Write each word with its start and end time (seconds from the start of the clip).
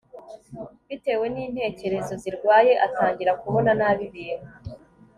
bitewe 0.87 1.25
n'intekerezo 1.33 2.13
zirwaye 2.23 2.73
atangira 2.85 3.31
kubona 3.41 3.71
nabi 3.79 4.03
ibintu 4.09 4.51